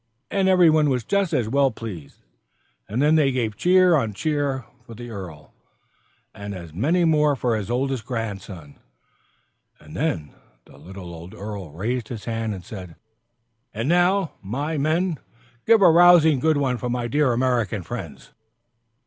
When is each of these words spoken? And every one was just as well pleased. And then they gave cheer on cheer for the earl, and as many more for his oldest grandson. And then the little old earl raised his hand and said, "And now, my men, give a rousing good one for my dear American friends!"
And 0.31 0.49
every 0.49 0.71
one 0.71 0.89
was 0.89 1.03
just 1.03 1.31
as 1.31 1.47
well 1.47 1.69
pleased. 1.69 2.23
And 2.89 3.03
then 3.03 3.13
they 3.13 3.31
gave 3.31 3.55
cheer 3.55 3.95
on 3.95 4.15
cheer 4.15 4.65
for 4.83 4.95
the 4.95 5.11
earl, 5.11 5.53
and 6.33 6.55
as 6.55 6.73
many 6.73 7.05
more 7.05 7.35
for 7.35 7.55
his 7.55 7.69
oldest 7.69 8.03
grandson. 8.03 8.79
And 9.79 9.95
then 9.95 10.33
the 10.65 10.79
little 10.79 11.13
old 11.13 11.35
earl 11.35 11.69
raised 11.71 12.07
his 12.07 12.25
hand 12.25 12.55
and 12.55 12.65
said, 12.65 12.95
"And 13.75 13.87
now, 13.87 14.31
my 14.41 14.75
men, 14.75 15.19
give 15.67 15.83
a 15.83 15.91
rousing 15.91 16.39
good 16.39 16.57
one 16.57 16.77
for 16.79 16.89
my 16.89 17.07
dear 17.07 17.31
American 17.31 17.83
friends!" 17.83 18.31